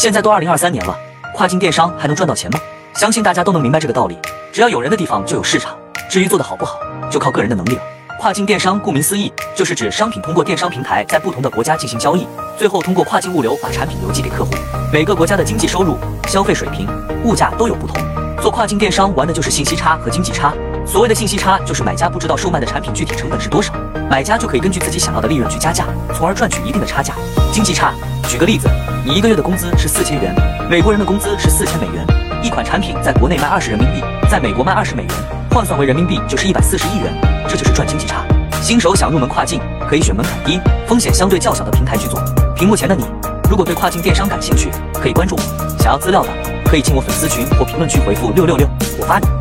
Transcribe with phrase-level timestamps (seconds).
[0.00, 0.98] 现在都二零二三年了，
[1.34, 2.58] 跨境电商还能赚到钱吗？
[2.94, 4.18] 相信大家都能明白这个道理。
[4.50, 5.76] 只要有人的地方就有市场，
[6.08, 6.78] 至于做得好不好，
[7.10, 7.82] 就靠个人的能力了。
[8.18, 12.26] 跨境电商顾名思义，就是指商品通过电商平台在不同的国家进行交易，
[12.56, 14.50] 最后通过跨境物流把产品邮寄给客户。
[14.90, 16.88] 每个国家的经济收入、消费水平、
[17.22, 18.00] 物价都有不同。
[18.40, 20.54] 做跨境电商玩的就是信息差和经济差。
[20.90, 23.72] 所谓的信息差，就是买家不知道售卖的产品具体成本是多少，
[24.10, 27.14] 买家就可以根据自己想要的利润去加价，从而赚取一定的差价。
[27.52, 27.94] 经济差，
[28.28, 28.68] 举个例子，
[29.04, 30.34] 你一个月的工资是四千元，
[30.68, 32.04] 美国人的工资是四千美元，
[32.42, 35.12] 一款产品在国内卖二十人民币，在美国卖二十美元，
[35.52, 37.16] 换算为人民币就是一百四十亿元，
[37.48, 38.24] 这就是赚经济差。
[38.60, 42.20] 新手想入门跨境，可以选门槛低、风险相对较小的平台去做。
[42.56, 43.04] 屏幕前的你，
[43.48, 45.42] 如果对跨境电商感兴趣，可以关注我。
[45.78, 46.28] 想要资料的，
[46.64, 49.39] 可以进我粉丝群或评论区回复六六六，我发你。